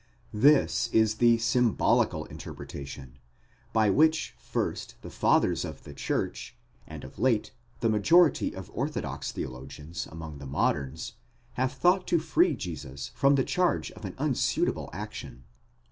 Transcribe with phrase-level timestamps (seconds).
[0.33, 3.19] This is the symbolical interpretation,
[3.71, 6.55] by which first the fathers of the church,
[6.87, 11.13] and of late the majority of orthodox theologians among the moderns,
[11.53, 15.43] have thought to free Jesus from the charge of an unsuitable action.